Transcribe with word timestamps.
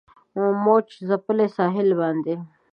موج 0.63 0.87
ځپلي 1.07 1.47
ساحل 1.57 1.89
باندې 2.01 2.35